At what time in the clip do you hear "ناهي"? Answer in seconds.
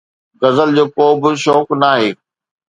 1.81-2.09